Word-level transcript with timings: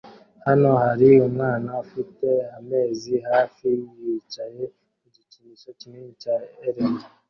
Hano 0.45 0.69
hari 0.83 1.09
umwana 1.27 1.69
ufite 1.83 2.27
amezi 2.57 3.13
hafi 3.31 3.67
yicaye 4.01 4.63
ku 4.99 5.05
gikinisho 5.15 5.69
kinini 5.79 6.11
cya 6.21 6.35
Elmo 6.67 6.99